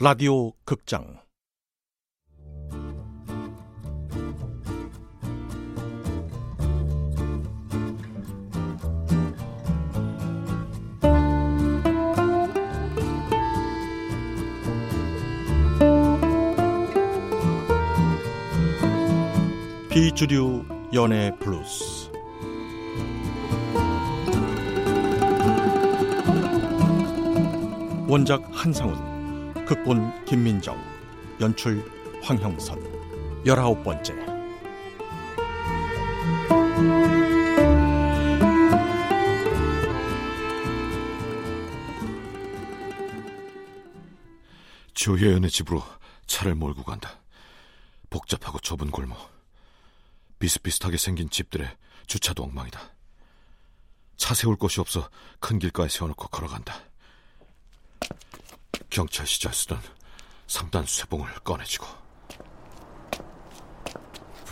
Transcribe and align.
라디오 0.00 0.52
극장. 0.64 1.18
비주류 19.90 20.64
연애 20.94 21.36
블루스. 21.40 22.12
원작 28.06 28.44
한상훈 28.52 29.17
극본 29.68 30.24
김민정 30.24 30.82
연출 31.42 31.84
황형선 32.22 33.44
열아홉 33.44 33.84
번째 33.84 34.14
조혜연의 44.94 45.50
집으로 45.50 45.82
차를 46.26 46.54
몰고 46.54 46.82
간다. 46.82 47.20
복잡하고 48.08 48.58
좁은 48.60 48.90
골목. 48.90 49.18
비슷비슷하게 50.38 50.96
생긴 50.96 51.28
집들의 51.28 51.70
주차도 52.06 52.42
엉망이다. 52.42 52.80
차 54.16 54.32
세울 54.32 54.56
곳이 54.56 54.80
없어 54.80 55.10
큰 55.40 55.58
길가에 55.58 55.88
세워놓고 55.88 56.28
걸어간다. 56.28 56.87
경찰 58.90 59.26
시절 59.26 59.52
쓰던 59.52 59.80
3단 60.46 60.86
쇠봉을 60.86 61.28
꺼내지고. 61.44 61.86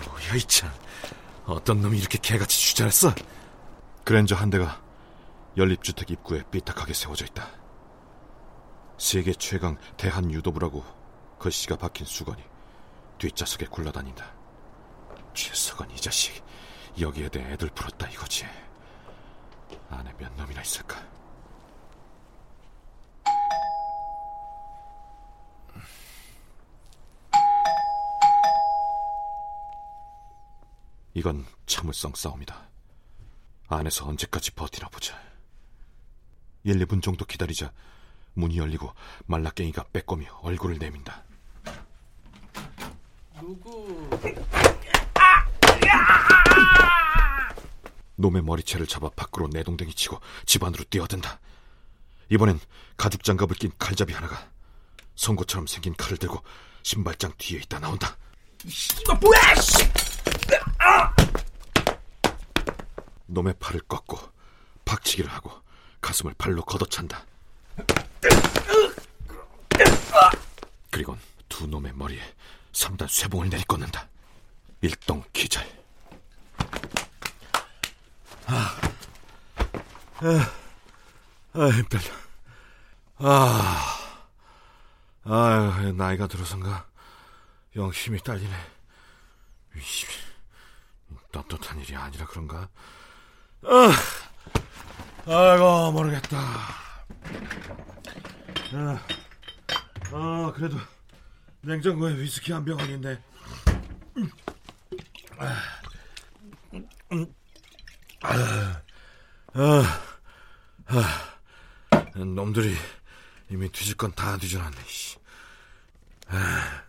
뭐야, 0.06 0.34
이 0.34 0.40
차. 0.40 0.72
어떤 1.46 1.80
놈이 1.80 1.98
이렇게 1.98 2.18
개같이 2.18 2.58
주차했어? 2.58 3.14
그랜저 4.04 4.34
한 4.34 4.50
대가 4.50 4.82
연립주택 5.56 6.10
입구에 6.10 6.42
삐딱하게 6.50 6.92
세워져 6.92 7.24
있다. 7.24 7.48
세계 8.98 9.32
최강 9.32 9.76
대한 9.96 10.30
유도부라고 10.30 10.84
글씨가 11.38 11.76
박힌 11.76 12.06
수건이 12.06 12.42
뒷좌석에 13.18 13.66
굴러다닌다. 13.66 14.34
최석은 15.34 15.90
이 15.90 15.96
자식 15.96 16.42
여기에 16.98 17.28
대해 17.28 17.52
애들 17.52 17.70
풀었다 17.70 18.08
이거지. 18.08 18.46
안에 19.90 20.12
몇 20.18 20.32
놈이나 20.36 20.62
있을까? 20.62 21.15
이건 31.16 31.46
참을성 31.64 32.12
싸움이다. 32.14 32.68
안에서 33.68 34.06
언제까지 34.06 34.50
버티나 34.50 34.90
보자. 34.90 35.18
1, 36.64 36.78
2분 36.80 37.02
정도 37.02 37.24
기다리자 37.24 37.72
문이 38.34 38.58
열리고 38.58 38.92
말라깽이가 39.24 39.86
빼꼼히 39.94 40.26
얼굴을 40.42 40.76
내민다. 40.78 41.24
누구? 43.40 44.10
놈의 48.16 48.42
머리채를 48.42 48.86
잡아 48.86 49.08
밖으로 49.08 49.48
내동댕이 49.48 49.94
치고 49.94 50.20
집 50.44 50.64
안으로 50.64 50.84
뛰어든다. 50.84 51.40
이번엔 52.28 52.60
가죽 52.98 53.24
장갑을 53.24 53.56
낀 53.56 53.72
칼잡이 53.78 54.12
하나가 54.12 54.50
송곳처럼 55.14 55.66
생긴 55.66 55.94
칼을 55.96 56.18
들고 56.18 56.42
신발장 56.82 57.32
뒤에 57.38 57.60
있다 57.60 57.78
나온다. 57.78 58.18
이거 59.00 59.14
뭐야? 59.14 59.54
씨! 60.26 60.56
놈의 63.26 63.54
팔을 63.58 63.80
꺾고 63.88 64.18
박치기를 64.84 65.30
하고 65.30 65.50
가슴을 66.00 66.34
발로 66.38 66.62
걷어찬다. 66.62 67.24
그리곤 70.90 71.18
두 71.48 71.66
놈의 71.66 71.92
머리에 71.94 72.22
3단 72.72 73.08
쇠봉을 73.08 73.48
내리꽂는다. 73.50 74.08
일동 74.80 75.22
기절. 75.32 75.66
아, 78.46 78.76
아, 80.18 80.52
아, 81.52 81.68
힘 81.70 81.84
떨려. 81.86 82.04
아, 83.18 83.98
아유, 85.24 85.92
나이가 85.92 86.26
들어선가 86.26 86.86
영 87.76 87.90
힘이 87.90 88.20
딸리네. 88.20 88.75
떳떳한 91.32 91.80
일이 91.80 91.94
아니라 91.94 92.26
그런가? 92.26 92.68
아, 93.64 93.90
아이고 95.26 95.92
모르겠다. 95.92 96.38
아, 98.72 99.00
아 100.12 100.52
그래도 100.54 100.76
냉장고에 101.62 102.14
위스키 102.16 102.52
한 102.52 102.64
병은 102.64 102.88
있네. 102.90 103.20
아, 105.38 105.54
아, 108.22 108.82
아, 109.52 110.00
아, 110.86 112.18
놈들이 112.18 112.74
이미 113.50 113.68
뒤질 113.70 113.96
건 113.96 114.12
다 114.12 114.36
뒤져놨네. 114.38 114.76
씨. 114.86 115.16
아, 116.28 116.82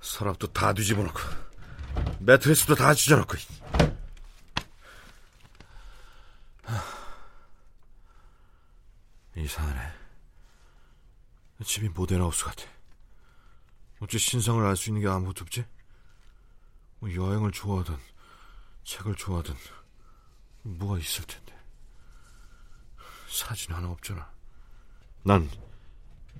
서랍도 0.00 0.48
다 0.52 0.72
뒤집어놓고 0.72 1.18
매트리스도 2.20 2.74
다 2.74 2.92
찢어놓고. 2.94 3.36
이상하네. 9.36 9.80
집이 11.64 11.88
모델하우스 11.88 12.44
같아. 12.44 12.64
어째 14.00 14.18
신상을 14.18 14.64
알 14.64 14.76
수 14.76 14.90
있는 14.90 15.02
게 15.02 15.08
아무것도 15.08 15.44
없지? 15.44 15.64
뭐 16.98 17.12
여행을 17.14 17.52
좋아하든 17.52 17.96
책을 18.84 19.14
좋아하든 19.14 19.54
뭐가 20.62 20.98
있을 20.98 21.24
텐데. 21.24 21.58
사진 23.30 23.72
하나 23.72 23.88
없잖아. 23.90 24.30
난 25.22 25.48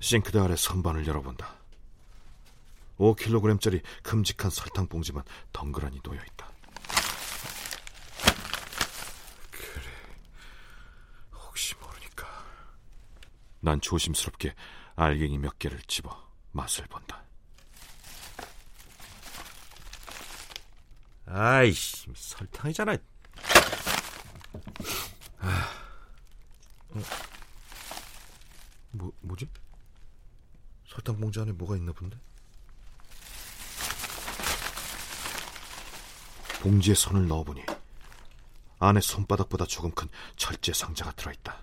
싱크대 0.00 0.38
아래 0.40 0.56
선반을 0.56 1.06
열어본다. 1.06 1.59
5kg짜리 3.00 3.82
큼직한 4.02 4.50
설탕 4.50 4.86
봉지만 4.86 5.24
덩그러니 5.52 6.00
놓여 6.02 6.20
있다. 6.22 6.50
그래. 9.50 9.84
혹시 11.32 11.74
모르니까. 11.76 12.28
난 13.60 13.80
조심스럽게 13.80 14.54
알갱이 14.96 15.38
몇 15.38 15.58
개를 15.58 15.80
집어 15.86 16.30
맛을 16.52 16.84
본다. 16.86 17.24
아이씨, 21.24 22.08
설탕이잖아. 22.14 22.96
아, 25.38 25.68
어, 26.90 27.00
뭐, 28.90 29.12
뭐지? 29.20 29.48
설탕 30.86 31.18
봉지 31.18 31.40
안에 31.40 31.52
뭐가 31.52 31.76
있나 31.76 31.92
본데? 31.92 32.18
봉지에 36.60 36.94
손을 36.94 37.26
넣어보니 37.26 37.64
안에 38.80 39.00
손바닥보다 39.00 39.64
조금 39.66 39.90
큰 39.92 40.08
철제 40.36 40.72
상자가 40.72 41.10
들어있다. 41.12 41.58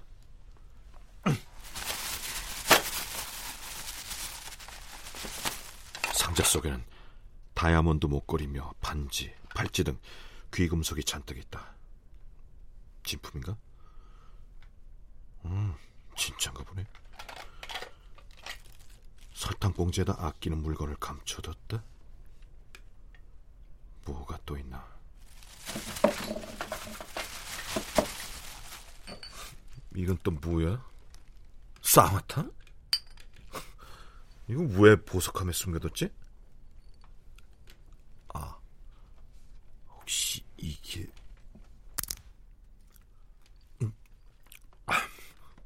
상자 6.13 6.43
속에는 6.43 6.83
다이아몬드 7.53 8.07
목걸이며 8.07 8.73
반지, 8.81 9.33
팔찌 9.55 9.83
등 9.83 9.99
귀금속이 10.53 11.03
잔뜩 11.03 11.37
있다. 11.37 11.75
진품인가? 13.03 13.55
음, 15.45 15.75
진짠가 16.15 16.63
보네. 16.63 16.85
설탕 19.33 19.73
봉지에다 19.73 20.15
아끼는 20.17 20.61
물건을 20.63 20.95
감춰뒀다. 20.95 21.83
뭐가 24.07 24.39
또 24.45 24.57
있나? 24.57 24.85
이건 29.95 30.17
또 30.23 30.31
뭐야? 30.31 30.83
쌍화탕? 31.81 32.51
이거 34.47 34.61
왜 34.79 34.95
보석함에 34.95 35.51
숨겨뒀지? 35.51 36.09
아, 38.33 38.57
혹시 39.89 40.43
이게... 40.55 41.07
음. 43.81 43.91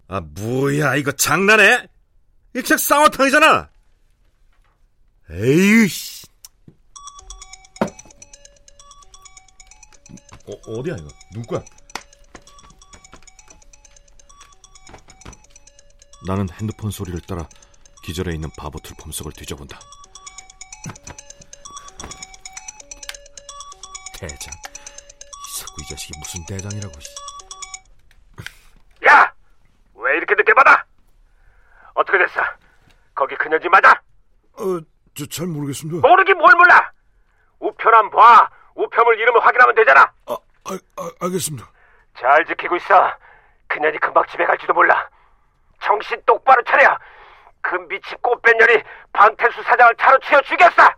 아, 0.07 0.19
뭐야, 0.21 0.95
이거 0.95 1.11
장난해? 1.11 1.87
이책 2.55 2.79
쌍화탕이잖아! 2.79 3.69
에이, 5.29 5.87
씨. 5.87 6.20
어, 10.47 10.53
어디야, 10.79 10.95
이거? 10.95 11.07
누구야? 11.33 11.63
나는 16.27 16.47
핸드폰 16.53 16.91
소리를 16.91 17.19
따라 17.21 17.47
기절해 18.03 18.33
있는 18.33 18.49
바보틀 18.57 18.95
폼석을 18.99 19.31
뒤져본다. 19.33 19.79
대장. 24.19 24.53
자꾸 25.59 25.81
이 25.81 25.85
자식이 25.89 26.13
무슨 26.19 26.45
대장이라고. 26.45 26.93
야! 29.07 29.33
왜 29.95 30.17
이렇게 30.17 30.35
늦게 30.35 30.53
받아? 30.53 30.85
어떻게 31.95 32.17
됐어? 32.19 32.41
거기 33.15 33.35
그녀지 33.35 33.67
맞아? 33.69 33.91
어, 34.53 34.79
저 35.15 35.25
잘 35.27 35.47
모르겠습니다. 35.47 36.07
모르긴 36.07 36.37
뭘 36.37 36.53
몰라! 36.55 36.91
우편함 37.59 38.09
봐! 38.11 38.49
우편물 38.75 39.19
이름을 39.19 39.43
확인하면 39.45 39.75
되잖아! 39.75 40.01
아, 40.27 40.37
아, 40.65 40.77
아 40.97 41.09
알겠습니다. 41.21 41.69
잘 42.17 42.45
지키고 42.45 42.75
있어. 42.77 43.13
그년이 43.67 43.97
금방 43.99 44.25
집에 44.27 44.45
갈지도 44.45 44.73
몰라. 44.73 45.09
정신 45.81 46.21
똑바로 46.25 46.61
차려. 46.63 46.97
그 47.61 47.75
미친 47.87 48.17
꽃뱀년이 48.21 48.83
방태수 49.13 49.63
사장을 49.63 49.95
차로 49.97 50.19
치어 50.19 50.41
죽였어. 50.41 50.89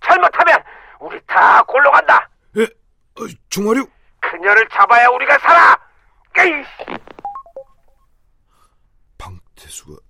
잘못하면 0.00 0.62
우리 1.00 1.20
다 1.26 1.62
골로 1.64 1.90
간다. 1.90 2.28
예, 2.56 2.62
어, 2.62 3.26
정말요? 3.50 3.84
그녀를 4.20 4.68
잡아야 4.68 5.08
우리가 5.08 5.38
살아. 5.38 5.76
에이! 6.38 6.64
방태수가 9.18 10.00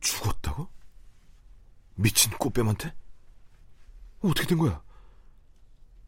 죽었다고? 0.00 0.68
미친 1.94 2.32
꽃뱀한테? 2.38 2.92
어떻게 4.22 4.46
된 4.46 4.58
거야? 4.58 4.80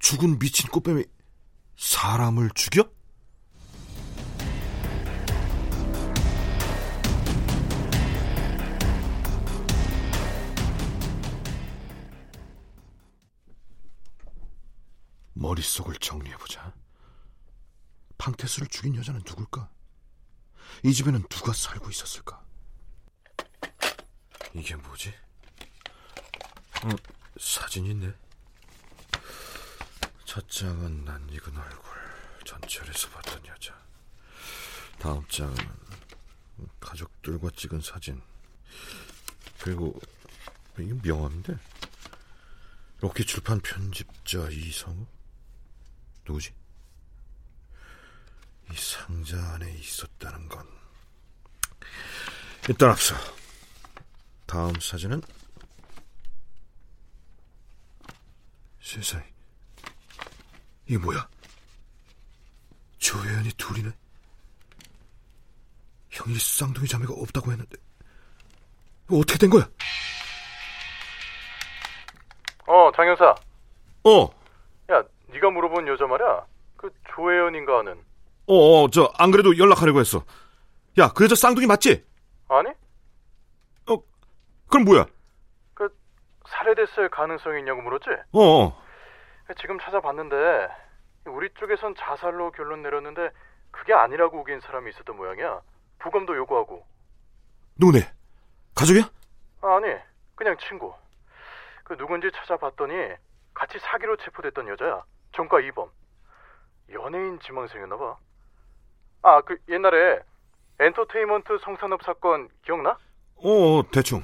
죽은 0.09 0.39
미친 0.39 0.71
꽃뱀이 0.71 1.05
사람을 1.77 2.49
죽여? 2.55 2.91
머릿속을 15.35 15.97
정리해보자. 15.97 16.73
방태수를 18.17 18.69
죽인 18.69 18.97
여자는 18.97 19.21
누굴까? 19.27 19.69
이 20.85 20.95
집에는 20.95 21.23
누가 21.29 21.53
살고 21.53 21.91
있었을까? 21.91 22.43
이게 24.55 24.75
뭐지? 24.75 25.13
어, 26.85 26.89
사진 27.39 27.85
있네. 27.85 28.15
첫 30.39 30.49
장은 30.51 31.05
낯익은 31.05 31.57
얼굴, 31.57 31.93
전철에서 32.45 33.11
봤던 33.11 33.45
여자. 33.47 33.77
다음 35.01 35.27
장은 35.27 35.57
가족들과 36.79 37.51
찍은 37.57 37.81
사진. 37.81 38.23
그리고 39.59 39.99
이게 40.79 40.95
명함인데. 41.03 41.59
로키 43.01 43.25
출판 43.25 43.59
편집자 43.59 44.49
이성우? 44.49 45.07
누구지? 46.25 46.55
이 48.71 48.77
상자 48.77 49.37
안에 49.55 49.73
있었다는 49.73 50.49
건 50.49 50.69
일단 52.69 52.91
앞서 52.91 53.17
다음 54.47 54.79
사진은 54.79 55.21
세상에 58.81 59.38
이게 60.89 60.99
뭐야? 60.99 61.29
조혜연이 62.99 63.51
둘이네 63.57 63.91
형이 66.11 66.35
쌍둥이 66.37 66.89
자매가 66.89 67.13
없다고 67.15 67.53
했는데 67.53 67.77
어떻게 69.11 69.39
된 69.39 69.51
거야? 69.51 69.69
어, 72.67 72.91
장영사. 72.95 73.35
어, 74.05 74.25
야, 74.93 75.03
네가 75.29 75.51
물어본 75.51 75.87
여자 75.89 76.07
말이야. 76.07 76.45
그 76.77 76.91
조혜연인가 77.15 77.79
하는. 77.79 77.93
어, 78.47 78.55
어, 78.83 78.91
저 78.91 79.11
안 79.19 79.31
그래도 79.31 79.57
연락하려고 79.57 80.01
했어. 80.01 80.25
야, 80.99 81.09
그 81.15 81.25
여자 81.25 81.35
쌍둥이 81.35 81.67
맞지? 81.67 82.05
아니? 82.49 82.69
어, 83.89 83.97
그럼 84.67 84.85
뭐야? 84.85 85.07
그 85.75 85.89
살해됐을 86.49 87.09
가능성이 87.11 87.61
있냐고 87.61 87.81
물었지? 87.83 88.11
어, 88.33 88.41
어. 88.65 88.83
지금 89.57 89.79
찾아봤는데 89.79 90.69
우리 91.27 91.49
쪽에선 91.55 91.95
자살로 91.97 92.51
결론 92.53 92.83
내렸는데 92.83 93.31
그게 93.71 93.93
아니라고 93.95 94.41
우긴 94.41 94.61
사람이 94.61 94.91
있었던 94.91 95.17
모양이야. 95.17 95.61
부검도 95.99 96.37
요구하고. 96.37 96.85
누구네? 97.79 98.01
가족이야? 98.75 99.11
아니, 99.63 99.95
그냥 100.35 100.57
친구. 100.59 100.95
그 101.85 101.97
누군지 101.97 102.31
찾아봤더니 102.33 103.15
같이 103.55 103.79
사기로 103.79 104.17
체포됐던 104.17 104.69
여자야. 104.69 105.05
전과 105.33 105.59
2범. 105.59 105.91
연예인 106.93 107.39
지망생이었나 107.41 107.97
봐. 107.97 108.17
아, 109.23 109.41
그 109.43 109.57
옛날에 109.69 110.21
엔터테인먼트 110.79 111.59
성산업 111.63 112.03
사건 112.05 112.49
기억나? 112.65 112.99
어, 113.37 113.79
어, 113.79 113.83
대충. 113.93 114.23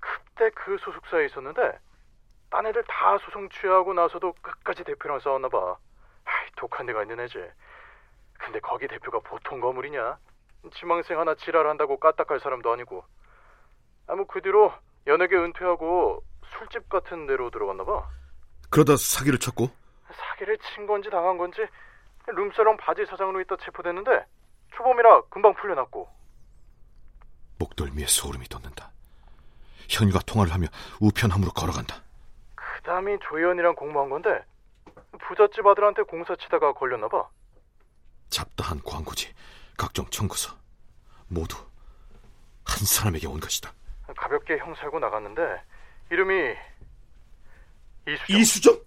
그때 0.00 0.50
그 0.54 0.78
소속사에 0.78 1.26
있었는데 1.26 1.78
딴 2.50 2.66
애들 2.66 2.84
다 2.84 3.16
소송 3.18 3.48
취하고 3.48 3.94
나서도 3.94 4.32
끝까지 4.42 4.84
대표랑 4.84 5.20
싸웠나 5.20 5.48
봐. 5.48 5.76
아이, 6.24 6.50
독한 6.56 6.84
데가 6.86 7.02
있는 7.02 7.20
애지. 7.20 7.38
근데 8.38 8.58
거기 8.60 8.88
대표가 8.88 9.20
보통 9.20 9.60
거물이냐? 9.60 10.18
지망생 10.74 11.18
하나 11.18 11.34
지랄한다고 11.34 11.98
까딱할 11.98 12.40
사람도 12.40 12.72
아니고. 12.72 13.04
아, 14.08 14.14
뭐그 14.14 14.42
뒤로 14.42 14.72
연예계 15.06 15.36
은퇴하고 15.36 16.22
술집 16.58 16.88
같은 16.88 17.26
데로 17.26 17.50
들어갔나 17.50 17.84
봐. 17.84 18.08
그러다 18.68 18.96
사기를 18.96 19.38
쳤고. 19.38 19.70
사기를 20.12 20.58
친 20.58 20.86
건지 20.86 21.08
당한 21.08 21.38
건지 21.38 21.64
룸사롱 22.26 22.76
바지 22.76 23.06
사장으로 23.06 23.40
있다 23.42 23.56
체포됐는데 23.64 24.26
초범이라 24.74 25.22
금방 25.30 25.54
풀려났고. 25.54 26.08
목덜미에 27.58 28.06
소름이 28.06 28.48
돋는다. 28.48 28.90
현이가 29.88 30.20
통화를 30.26 30.52
하며 30.52 30.66
우편함으로 31.00 31.52
걸어간다. 31.52 32.02
그 32.80 32.84
다음이 32.84 33.18
조혜연이랑 33.28 33.74
공모한 33.74 34.08
건데 34.08 34.42
부잣집 35.28 35.66
아들한테 35.66 36.02
공사 36.02 36.34
치다가 36.34 36.72
걸렸나 36.72 37.08
봐. 37.08 37.28
잡다한 38.30 38.80
광고지, 38.82 39.34
각종 39.76 40.06
청구서 40.06 40.56
모두 41.28 41.56
한 42.64 42.86
사람에게 42.86 43.26
온 43.26 43.38
것이다. 43.38 43.70
가볍게 44.16 44.56
형 44.56 44.74
살고 44.76 44.98
나갔는데 44.98 45.62
이름이 46.10 46.54
이수정. 48.08 48.40
이수정? 48.40 48.80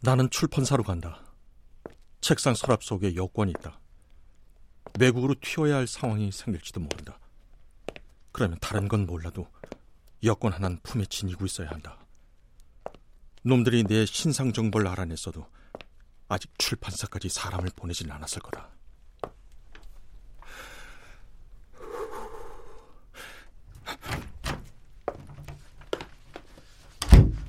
나는 0.00 0.30
출판사로 0.30 0.84
간다. 0.84 1.20
책상 2.20 2.54
서랍 2.54 2.84
속에 2.84 3.16
여권이 3.16 3.52
있다. 3.58 3.80
외국으로 4.98 5.34
튀어야 5.40 5.76
할 5.76 5.86
상황이 5.86 6.30
생길지도 6.30 6.80
모른다. 6.80 7.18
그러면 8.30 8.58
다른 8.60 8.86
건 8.86 9.06
몰라도 9.06 9.48
여권 10.22 10.52
하나는 10.52 10.78
품에 10.82 11.04
지니고 11.06 11.46
있어야 11.46 11.70
한다. 11.70 11.98
놈들이 13.42 13.84
내 13.84 14.06
신상 14.06 14.52
정보를 14.52 14.86
알아냈어도 14.88 15.46
아직 16.28 16.50
출판사까지 16.58 17.28
사람을 17.28 17.70
보내진 17.74 18.10
않았을 18.10 18.40
거다. 18.42 18.68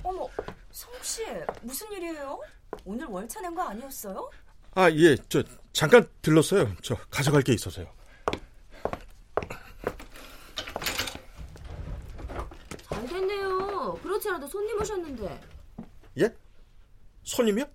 어머, 0.04 0.28
성욱 0.72 1.04
씨, 1.20 1.26
무슨 1.62 1.92
일이에요? 1.92 2.40
오늘 2.86 3.06
월차 3.08 3.42
낸 3.42 3.54
거 3.54 3.62
아니었어요? 3.64 4.30
아, 4.76 4.90
예, 4.92 5.18
저 5.28 5.44
잠깐 5.74 6.08
들렀어요. 6.22 6.72
저 6.82 6.96
가져갈 7.10 7.42
게 7.42 7.54
있어서요. 7.54 7.88
잘 12.84 13.06
됐네요. 13.08 14.00
그렇지 14.02 14.30
않아도 14.30 14.48
손님 14.48 14.80
오셨는데. 14.80 15.42
예? 16.20 16.34
손님이요? 17.24 17.66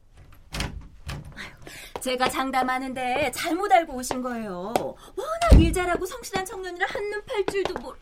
제가 2.01 2.29
장담하는데 2.29 3.31
잘못 3.33 3.71
알고 3.73 3.95
오신 3.97 4.23
거예요. 4.23 4.73
워낙 5.17 5.59
일 5.61 5.73
잘하고 5.73 6.05
성실한 6.07 6.45
청년이라 6.45 6.87
한눈 6.89 7.25
팔 7.25 7.45
줄도 7.47 7.75
모르. 7.81 7.97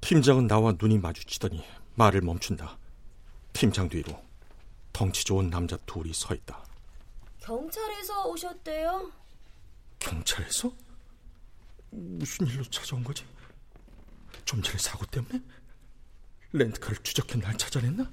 팀장은 0.00 0.46
나와 0.46 0.74
눈이 0.80 0.98
마주치더니 0.98 1.64
말을 1.94 2.20
멈춘다. 2.20 2.78
팀장 3.52 3.88
뒤로 3.88 4.12
덩치 4.92 5.24
좋은 5.24 5.50
남자 5.50 5.76
둘이 5.78 6.12
서 6.12 6.34
있다. 6.34 6.64
경찰에서 7.40 8.28
오셨대요. 8.28 9.10
경찰에서? 9.98 10.72
무슨 11.90 12.46
일로 12.46 12.62
찾아온 12.64 13.02
거지? 13.02 13.24
좀 14.44 14.62
전에 14.62 14.78
사고 14.78 15.04
때문에? 15.06 15.40
렌트카를 16.52 16.98
추적해 17.02 17.38
날 17.38 17.56
찾아냈나? 17.56 18.10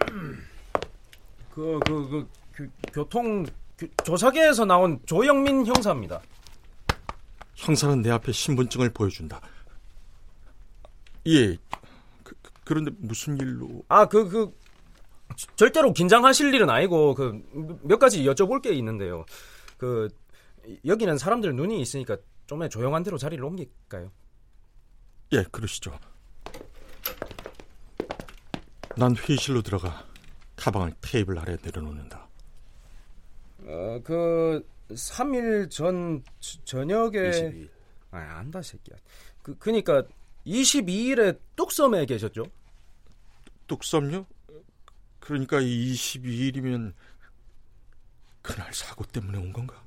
그, 1.50 1.80
그, 1.84 2.08
그, 2.08 2.28
그 2.52 2.70
교통 2.92 3.44
교, 3.76 3.86
조사계에서 4.04 4.64
나온 4.64 5.00
조영민 5.06 5.66
형사입니다. 5.66 6.20
형사는 7.54 8.00
내 8.02 8.10
앞에 8.10 8.32
신분증을 8.32 8.90
보여준다. 8.90 9.40
예. 11.26 11.56
그, 12.22 12.34
런데 12.72 12.92
무슨 12.98 13.36
일로? 13.38 13.82
아, 13.88 14.06
그, 14.06 14.28
그, 14.28 14.56
절대로 15.56 15.92
긴장하실 15.92 16.54
일은 16.54 16.70
아니고, 16.70 17.14
그, 17.14 17.40
몇 17.82 17.98
가지 17.98 18.24
여쭤볼 18.24 18.62
게 18.62 18.72
있는데요. 18.74 19.24
그, 19.76 20.08
여기는 20.84 21.18
사람들 21.18 21.54
눈이 21.54 21.80
있으니까 21.80 22.16
좀에 22.46 22.68
조용한 22.68 23.02
데로 23.02 23.16
자리를 23.16 23.42
옮길까요? 23.44 24.10
예, 25.32 25.44
그러시죠. 25.44 25.96
난 28.96 29.14
회의실로 29.16 29.62
들어가 29.62 30.04
가방을 30.56 30.94
테이블 31.00 31.38
아래 31.38 31.56
내려놓는다. 31.62 32.28
어, 33.64 34.00
그 34.02 34.66
3일 34.88 35.70
전 35.70 36.24
저녁에 36.64 37.30
22일. 37.30 37.68
아, 38.10 38.18
안다 38.38 38.60
새끼야. 38.62 38.96
그 39.42 39.56
그니까 39.58 40.02
22일에 40.44 41.38
뚝섬에 41.54 42.06
계셨죠? 42.06 42.44
뚝섬요? 43.68 44.26
그러니까 45.20 45.60
22일이면 45.60 46.94
그날 48.42 48.72
사고 48.72 49.04
때문에 49.04 49.38
온 49.38 49.52
건가? 49.52 49.82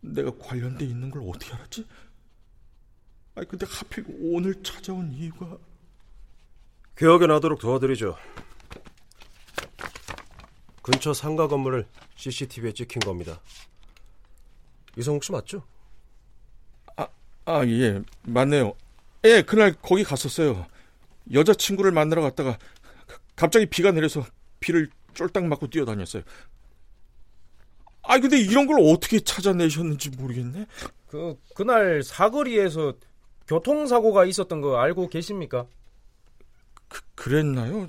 내가 0.00 0.30
관련돼 0.38 0.84
있는 0.84 1.10
걸 1.10 1.22
어떻게 1.26 1.54
알았지? 1.54 1.86
아니 3.36 3.48
근데 3.48 3.66
하필 3.68 4.04
오늘 4.20 4.62
찾아온 4.62 5.10
이유가 5.12 5.56
기억에 6.98 7.26
나도록 7.26 7.58
도와드리죠. 7.60 8.16
근처 10.82 11.14
상가 11.14 11.48
건물을 11.48 11.86
CCTV에 12.16 12.72
찍힌 12.72 13.00
겁니다. 13.00 13.40
이성욱 14.96 15.24
씨 15.24 15.32
맞죠? 15.32 15.64
아, 17.46 17.66
예, 17.66 18.02
맞네요. 18.22 18.74
예, 19.24 19.42
그날 19.42 19.74
거기 19.82 20.02
갔었어요. 20.02 20.66
여자친구를 21.32 21.90
만나러 21.92 22.22
갔다가 22.22 22.56
가- 22.56 22.58
갑자기 23.36 23.66
비가 23.66 23.90
내려서 23.90 24.24
비를 24.60 24.90
쫄딱 25.14 25.44
맞고 25.46 25.68
뛰어다녔어요. 25.68 26.22
아, 28.02 28.18
근데 28.18 28.38
이런 28.38 28.66
걸 28.66 28.80
어떻게 28.80 29.20
찾아내셨는지 29.20 30.10
모르겠네. 30.10 30.66
그 31.06 31.36
그날 31.54 32.02
사거리에서 32.02 32.94
교통사고가 33.46 34.24
있었던 34.26 34.60
거 34.60 34.78
알고 34.78 35.08
계십니까? 35.08 35.66
그, 36.88 37.00
그랬나요? 37.14 37.88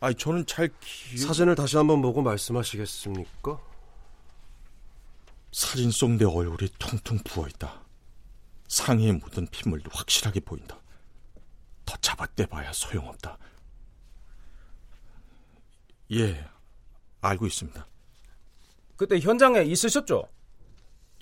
아, 0.00 0.12
저는 0.12 0.46
잘 0.46 0.68
기... 0.80 1.18
사진을 1.18 1.54
다시 1.54 1.76
한번 1.76 2.02
보고 2.02 2.20
말씀하시겠습니까? 2.22 3.58
사진 5.52 5.90
속 5.90 6.10
내 6.10 6.24
얼굴이 6.24 6.68
퉁퉁 6.78 7.18
부어있다. 7.24 7.80
상의에 8.68 9.12
묻은 9.12 9.46
핏물도 9.52 9.90
확실하게 9.92 10.40
보인다. 10.40 10.80
더 11.86 11.96
잡아떼봐야 12.00 12.72
소용없다. 12.72 13.38
예, 16.12 16.44
알고 17.20 17.46
있습니다. 17.46 17.86
그때 18.96 19.18
현장에 19.18 19.62
있으셨죠? 19.62 20.28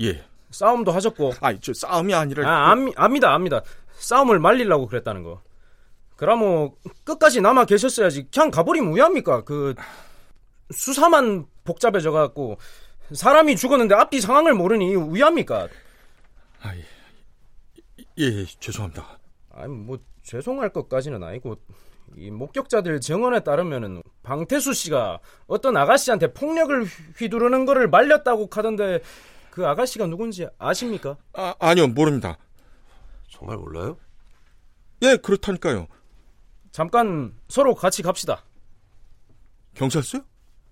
예. 0.01 0.25
싸움도 0.51 0.93
하셨고. 0.93 1.33
아니, 1.41 1.59
저 1.61 1.73
싸움이 1.73 2.13
아니라. 2.15 2.49
아, 2.49 2.73
압, 2.73 2.79
압니다, 2.97 3.35
압니다. 3.35 3.63
싸움을 3.99 4.39
말리려고 4.39 4.87
그랬다는 4.87 5.23
거. 5.23 5.43
그러면 6.17 6.73
끝까지 7.05 7.41
남아 7.41 7.65
계셨어야지. 7.65 8.29
그냥 8.31 8.51
가버리면 8.51 8.93
왜 8.95 9.01
합니까? 9.01 9.43
그 9.45 9.75
수사만 10.71 11.47
복잡해져 11.65 12.13
갖고 12.13 12.59
사람이 13.13 13.57
죽었는데 13.57 13.95
앞뒤 13.95 14.21
상황을 14.21 14.55
모르니 14.55 14.95
왜 14.97 15.23
합니까? 15.23 15.69
아, 16.61 16.75
예, 16.75 16.85
예, 18.19 18.45
죄송합니다. 18.45 19.19
아니 19.51 19.73
뭐 19.75 19.99
죄송할 20.23 20.73
것까지는 20.73 21.23
아니고 21.23 21.57
이 21.57 21.65
목격자들 22.17 23.01
증언에 23.01 23.41
따르면은 23.41 24.03
방태수 24.23 24.75
씨가 24.75 25.21
어떤 25.47 25.77
아가씨한테 25.77 26.33
폭력을 26.33 26.85
휘두르는 27.17 27.65
거를 27.65 27.89
말렸다고 27.89 28.49
하던데 28.51 29.01
그 29.51 29.67
아가씨가 29.67 30.07
누군지 30.07 30.47
아십니까? 30.59 31.17
아, 31.35 31.55
아니요, 31.59 31.89
모릅니다. 31.89 32.39
정말 33.31 33.57
몰라요? 33.59 33.97
예, 35.03 35.17
그렇다니까요. 35.17 35.87
잠깐 36.71 37.35
서로 37.49 37.75
같이 37.75 38.03
갑시다. 38.03 38.45
경찰서요? 39.75 40.23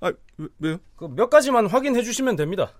아, 0.01 0.13
왜, 0.39 0.49
왜요? 0.61 0.79
그 0.97 1.07
몇 1.09 1.29
가지만 1.29 1.67
확인해 1.67 2.03
주시면 2.03 2.37
됩니다. 2.37 2.73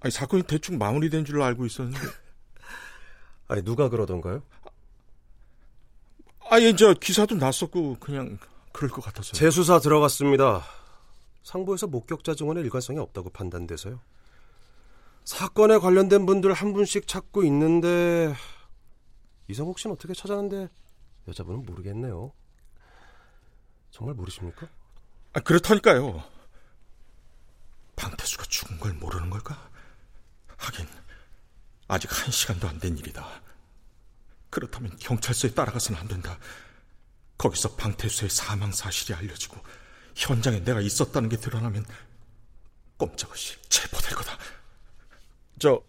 아니, 0.00 0.10
사건이 0.10 0.42
대충 0.44 0.78
마무리된 0.78 1.24
줄로 1.24 1.44
알고 1.44 1.64
있었는데. 1.66 1.98
아니 3.48 3.62
누가 3.62 3.88
그러던가요? 3.88 4.42
아, 6.52 6.60
예, 6.60 6.76
저 6.76 6.92
기사도 6.92 7.36
났었고 7.36 7.96
그냥 7.98 8.36
그럴 8.72 8.90
것 8.90 9.02
같아서요. 9.02 9.32
재수사 9.32 9.78
들어갔습니다. 9.78 10.62
상부에서 11.42 11.86
목격자 11.86 12.34
증언의 12.34 12.62
일관성이 12.64 12.98
없다고 12.98 13.30
판단돼서요. 13.30 13.98
사건에 15.24 15.78
관련된 15.78 16.26
분들 16.26 16.52
한 16.52 16.74
분씩 16.74 17.08
찾고 17.08 17.42
있는데 17.44 18.34
이성욱 19.48 19.78
씨는 19.78 19.94
어떻게 19.94 20.12
찾았는데 20.12 20.68
여자분은 21.28 21.64
모르겠네요. 21.64 22.34
정말 23.90 24.14
모르십니까? 24.14 24.68
아, 25.32 25.40
그렇다니까요. 25.40 26.22
방태수가 27.96 28.44
죽은 28.44 28.78
걸 28.78 28.92
모르는 28.92 29.30
걸까? 29.30 29.70
하긴 30.58 30.86
아직 31.88 32.10
한 32.12 32.30
시간도 32.30 32.68
안 32.68 32.78
된 32.78 32.98
일이다. 32.98 33.24
그렇다면 34.52 34.94
경찰서에 35.00 35.52
따라가서는 35.52 35.98
안 35.98 36.06
된다. 36.06 36.38
거기서 37.38 37.74
방태수의 37.74 38.28
사망 38.28 38.70
사실이 38.70 39.14
알려지고 39.14 39.56
현장에 40.14 40.62
내가 40.62 40.82
있었다는 40.82 41.30
게 41.30 41.38
드러나면 41.38 41.86
꼼짝없이 42.98 43.56
체포될 43.70 44.14
거다. 44.14 44.36
저 45.58 45.82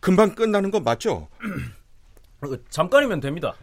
금방 0.00 0.34
끝나는 0.34 0.70
거 0.70 0.80
맞죠? 0.80 1.28
그 2.40 2.62
잠깐이면 2.68 3.20
됩니다. 3.20 3.54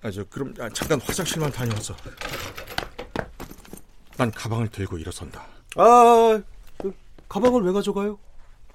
아, 0.00 0.10
저 0.10 0.24
그럼 0.24 0.54
아, 0.58 0.70
잠깐 0.70 0.98
화장실만 1.02 1.52
다녀와서. 1.52 1.94
난 4.16 4.30
가방을 4.30 4.68
들고 4.68 4.96
일어선다. 4.96 5.46
아, 5.76 6.42
그 6.78 6.94
가방을 7.28 7.62
왜 7.64 7.72
가져가요? 7.72 8.18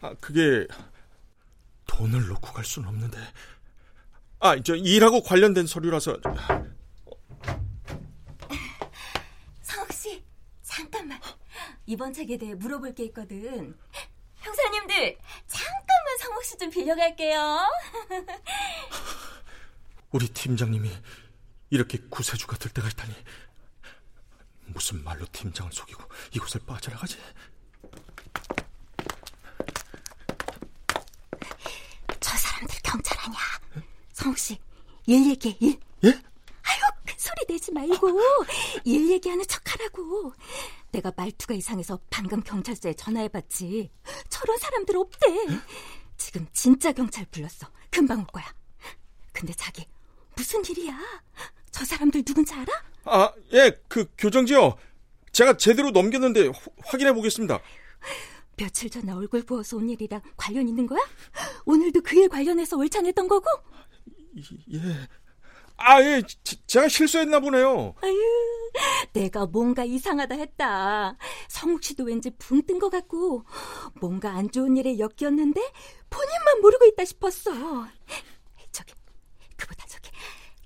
아, 0.01 0.13
그게 0.22 0.67
돈을 1.88 2.27
놓고 2.27 2.53
갈 2.53 2.63
수는 2.63 2.88
없는데. 2.89 3.17
아, 4.39 4.62
저 4.62 4.75
일하고 4.75 5.22
관련된 5.24 5.65
서류라서 5.67 6.17
성욱 9.62 9.91
씨, 9.91 10.24
잠깐만. 10.62 11.20
이번 11.86 12.13
책에 12.13 12.38
대해 12.38 12.53
물어볼 12.53 12.94
게 12.94 13.06
있거든. 13.06 13.77
형사님들, 14.38 15.17
잠깐만 15.48 16.17
성욱 16.20 16.44
씨 16.44 16.58
좀 16.58 16.70
빌려갈게요. 16.70 17.60
우리 20.12 20.27
팀장님이 20.29 20.89
이렇게 21.70 21.98
구세주가 22.10 22.58
될 22.58 22.72
때가 22.74 22.88
있다니. 22.89 23.13
무슨 24.67 25.03
말로 25.03 25.25
팀장을 25.32 25.72
속이고 25.72 26.03
이곳을 26.34 26.62
빠져나가지? 26.65 27.17
저 32.20 32.38
사람들 32.38 32.75
경찰 32.84 33.17
아니야. 33.20 33.39
성욱 34.17 34.36
씨, 34.39 34.57
일 35.05 35.29
얘기해, 35.29 35.57
일. 35.59 35.79
예? 36.03 36.09
아유, 36.09 36.79
큰 37.05 37.15
소리 37.17 37.45
내지 37.47 37.71
말고 37.71 38.19
일 38.83 39.12
얘기하는 39.12 39.45
척하라고. 39.45 40.33
내가 40.91 41.12
말투가 41.15 41.53
이상해서 41.53 42.00
방금 42.09 42.41
경찰서에 42.41 42.93
전화해봤지. 42.95 43.91
저런 44.29 44.57
사람들 44.57 44.97
없대. 44.97 45.27
지금 46.17 46.47
진짜 46.51 46.91
경찰 46.93 47.27
불렀어. 47.29 47.67
금방 47.91 48.21
올 48.21 48.25
거야. 48.25 48.51
근데 49.31 49.53
자기 49.53 49.86
무슨 50.36 50.65
일이야? 50.65 51.00
저 51.69 51.86
사람들 51.86 52.24
누군지 52.24 52.55
알아? 52.55 52.65
아, 53.05 53.31
예, 53.53 53.79
그 53.88 54.12
교정지요. 54.17 54.77
제가 55.31 55.57
제대로 55.57 55.91
넘겼는데 55.91 56.47
후- 56.47 56.71
확인해 56.83 57.13
보겠습니다. 57.13 57.59
며칠 58.57 58.89
전에 58.89 59.12
얼굴 59.12 59.43
부어서 59.43 59.77
온 59.77 59.88
일이랑 59.88 60.19
관련 60.36 60.67
있는 60.67 60.88
거야? 60.88 61.00
오늘도 61.65 62.01
그 62.01 62.17
일 62.17 62.27
관련해서 62.29 62.77
월찬했던 62.77 63.27
거고? 63.27 63.45
예. 64.74 65.08
아, 65.79 66.01
예, 66.01 66.22
제, 66.44 66.56
제가 66.65 66.88
실수했나 66.88 67.39
보네요. 67.39 67.94
아유, 68.01 68.72
내가 69.13 69.46
뭔가 69.46 69.84
이상하다 69.84 70.36
했다. 70.36 71.15
성욱 71.50 71.84
씨도 71.84 72.06
왠지 72.06 72.32
붕 72.32 72.65
뜬 72.65 72.79
것 72.79 72.89
같고 72.89 73.44
뭔가 74.01 74.32
안 74.32 74.50
좋은 74.50 74.75
일에 74.75 74.98
엮였는데 74.98 75.62
본인만 76.10 76.62
모르고 76.62 76.86
있다 76.86 77.06
싶었어. 77.06 77.51
저기, 78.72 78.94
그보다 79.56 79.86
저기 79.88 80.10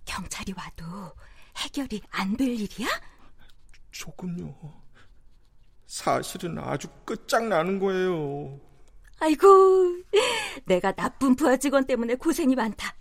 경찰이 0.05 0.53
와도 0.57 0.85
해결이 1.57 2.01
안 2.11 2.37
될 2.37 2.47
일이야? 2.49 2.87
조금요. 3.91 4.81
사실은 5.87 6.57
아주 6.59 6.87
끝장나는 7.05 7.79
거예요. 7.79 8.59
아이고, 9.19 9.47
내가 10.65 10.93
나쁜 10.93 11.35
부하 11.35 11.57
직원 11.57 11.85
때문에 11.85 12.15
고생이 12.15 12.55
많다. 12.55 12.95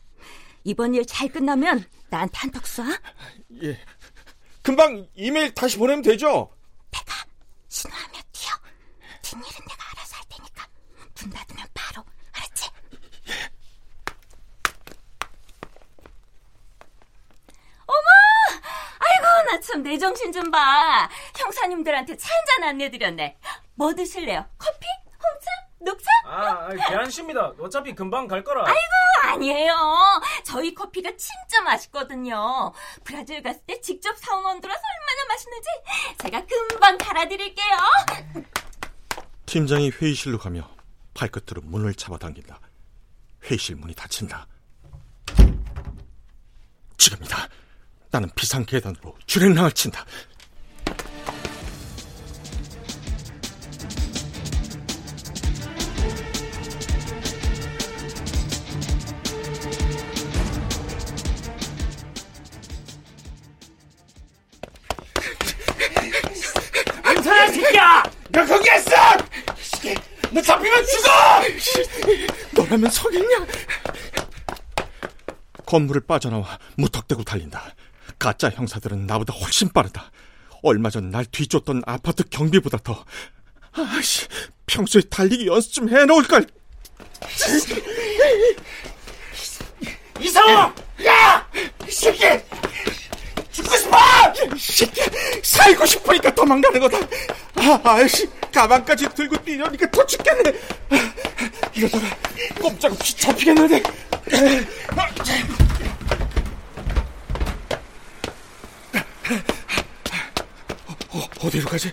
이번 0.64 0.95
일 0.95 1.05
잘 1.07 1.29
끝나면 1.29 1.85
나한테 2.11 2.37
한턱 2.38 2.62
쏴. 2.64 3.00
예. 3.62 3.79
금방 4.62 5.07
이메일 5.14 5.55
다시 5.55 5.79
보내면 5.79 6.02
되죠? 6.02 6.50
내가 6.90 7.14
신호하면 7.69 8.23
튀어. 8.33 8.52
뒷일은 9.23 9.67
내가 9.67 9.90
알아서 9.93 10.17
할 10.17 10.25
테니까. 10.29 10.67
문 11.23 11.31
닫으면 11.31 11.67
바로. 11.73 12.05
알았지? 12.33 12.69
어머! 17.87 18.61
아이고, 18.99 19.50
나 19.50 19.61
참 19.61 19.83
내 19.83 19.99
정신 19.99 20.33
좀 20.33 20.50
봐. 20.50 21.09
형사님들한테 21.38 22.17
차 22.17 22.29
한잔 22.35 22.69
안내드렸네. 22.71 23.38
뭐 23.75 23.95
드실래요? 23.95 24.47
커피? 24.59 24.87
녹차? 25.81 26.07
아, 26.25 26.69
괜찮습니다. 26.69 27.53
어차피 27.59 27.95
금방 27.95 28.29
갈 28.29 28.45
거라. 28.45 28.65
아이고, 28.67 29.33
아니에요. 29.33 29.75
저희 30.45 30.75
커피가 30.75 31.11
진짜 31.11 31.63
맛있거든요. 31.65 32.73
브라질 33.05 33.43
갔을 33.43 33.61
때 33.67 33.81
직접 33.81 34.17
사온 34.19 34.45
원두라서 34.45 34.81
얼마나 34.81 35.27
맛있는지 35.29 35.69
제가 36.19 36.45
금방 36.47 36.99
갈아드릴게요. 36.99 37.77
팀장이 39.47 39.91
회의실로 39.91 40.39
가며 40.39 40.69
발끝으로 41.15 41.63
문을 41.65 41.95
잡아당긴다. 41.95 42.61
회의실 43.45 43.77
문이 43.77 43.95
닫힌다. 43.95 44.47
지금이다. 46.99 47.49
나는 48.11 48.29
비상 48.35 48.65
계단으로 48.67 49.17
주랭랑을 49.27 49.73
친다. 49.73 50.05
너 68.33 68.45
거기 68.47 68.69
있어! 68.77 68.91
너 70.31 70.41
잡히면 70.41 70.85
죽어! 70.87 71.11
너라면 72.63 72.91
서겠냐? 72.91 73.47
건물을 75.67 76.03
빠져나와 76.07 76.59
무턱대고 76.77 77.25
달린다. 77.25 77.75
가짜 78.19 78.51
형사들은 78.51 79.07
나보다 79.07 79.33
훨씬 79.35 79.69
빠르다. 79.71 80.11
얼마 80.63 80.91
전 80.91 81.11
날 81.11 81.25
뒤쫓던 81.27 81.83
아파트 81.87 82.23
경비보다 82.29 82.79
더. 82.85 83.05
아씨, 83.73 84.27
평소에 84.67 85.03
달리기 85.11 85.47
연습 85.47 85.73
좀 85.73 85.89
해놓을 85.89 86.25
걸. 86.29 86.47
이상호! 90.21 90.73
야! 91.07 91.49
이 91.88 91.90
새끼! 91.90 92.21
죽고 93.62 93.77
싶어! 93.77 93.96
이 94.55 94.59
새끼, 94.59 95.03
살고 95.42 95.87
싶으니까 95.87 96.35
도망가는 96.35 96.81
거다. 96.81 96.99
아, 97.57 97.81
아이씨, 97.85 98.29
가방까지 98.53 99.09
들고 99.14 99.37
뛰려니까 99.44 99.90
더 99.90 100.05
죽겠네. 100.07 100.53
이러다가 101.75 102.07
꼼짝없이 102.61 103.16
잡히겠는데. 103.16 103.83
어, 111.12 111.29
어디로 111.40 111.68
가지? 111.68 111.92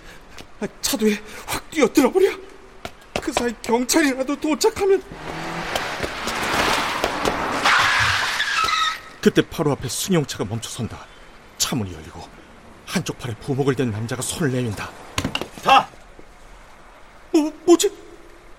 아, 0.59 0.67
차도에 0.81 1.17
확 1.45 1.69
뛰어들어 1.69 2.11
버려. 2.11 2.31
그 3.21 3.31
사이 3.33 3.53
경찰이라도 3.61 4.39
도착하면. 4.39 5.03
그때 9.19 9.41
바로 9.41 9.71
앞에 9.73 9.89
승용차가 9.89 10.45
멈춰선다. 10.45 11.16
차문이 11.57 11.93
열리고 11.93 12.27
한쪽 12.85 13.17
팔에 13.19 13.35
부목을 13.35 13.75
댄 13.75 13.91
남자가 13.91 14.21
손을 14.21 14.51
내민다. 14.51 14.89
다! 15.63 15.89
뭐, 17.31 17.51
뭐지? 17.65 17.91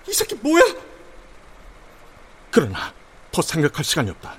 이 0.07 0.13
새끼 0.13 0.35
뭐야? 0.35 0.63
그러나 2.51 2.93
더 3.31 3.41
생각할 3.41 3.83
시간이 3.83 4.09
없다. 4.11 4.35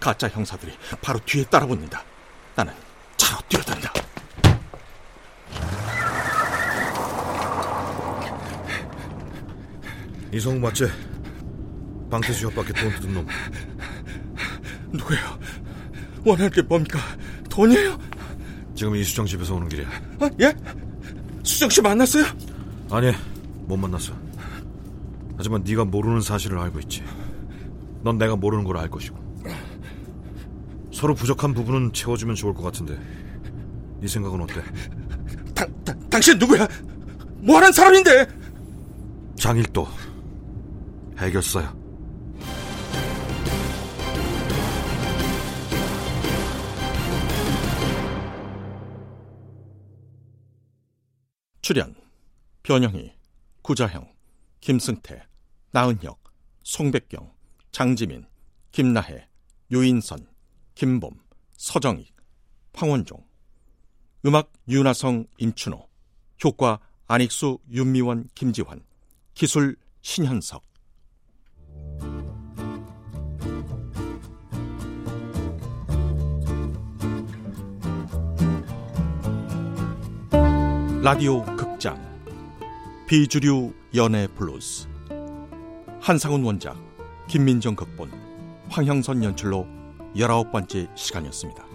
가짜 0.00 0.28
형사들이 0.28 0.76
바로 1.00 1.18
뒤에 1.24 1.44
따라붙는다. 1.44 2.04
나는 2.54 2.72
차로 3.16 3.40
뛰어든다. 3.48 3.92
이성우 10.32 10.58
맞지? 10.58 10.84
방태수 12.10 12.46
협박에 12.46 12.72
돈 12.72 12.90
뜯은 12.90 13.14
놈. 13.14 13.26
누구예요? 14.90 15.38
원하는 16.24 16.50
게 16.50 16.62
뭡니까? 16.62 16.98
돈이에요? 17.60 17.98
지금 18.74 18.94
이수정 18.94 19.24
집에서 19.24 19.54
오는 19.54 19.66
길이야. 19.68 19.88
아, 20.20 20.28
예? 20.40 20.54
수정 21.42 21.70
씨 21.70 21.80
만났어요? 21.80 22.24
아니, 22.90 23.12
못 23.66 23.78
만났어. 23.78 24.12
하지만 25.38 25.62
네가 25.66 25.86
모르는 25.86 26.20
사실을 26.20 26.58
알고 26.58 26.80
있지. 26.80 27.02
넌 28.02 28.18
내가 28.18 28.36
모르는 28.36 28.64
걸 28.64 28.76
알 28.76 28.90
것이고. 28.90 29.16
서로 30.92 31.14
부족한 31.14 31.54
부분은 31.54 31.92
채워주면 31.94 32.34
좋을 32.36 32.52
것 32.52 32.62
같은데. 32.62 32.98
네 34.00 34.06
생각은 34.06 34.42
어때? 34.42 34.62
당, 35.54 35.84
당, 35.84 35.98
당신 36.10 36.38
누구야? 36.38 36.68
뭐하는 37.38 37.72
사람인데? 37.72 38.26
장일도 39.36 39.86
해결사야. 41.18 41.74
출연 51.66 51.96
변영희, 52.62 53.12
구자형, 53.62 54.08
김승태, 54.60 55.20
나은혁, 55.72 56.22
송백경, 56.62 57.32
장지민, 57.72 58.24
김나혜, 58.70 59.28
유인선, 59.72 60.28
김봄, 60.76 61.10
서정익, 61.56 62.14
황원종. 62.72 63.26
음악 64.26 64.52
윤하성, 64.68 65.26
임춘호. 65.38 65.88
효과 66.44 66.78
안익수, 67.08 67.58
윤미원, 67.68 68.28
김지환. 68.36 68.86
기술 69.34 69.74
신현석 70.02 70.62
라디오 81.06 81.44
극장 81.54 81.96
비주류 83.06 83.72
연애 83.94 84.26
블루스 84.26 84.88
한상훈 86.00 86.42
원작 86.42 86.76
김민정 87.28 87.76
극본 87.76 88.10
황형선 88.70 89.22
연출로 89.22 89.68
열아홉 90.18 90.50
번째 90.50 90.88
시간이었습니다. 90.96 91.65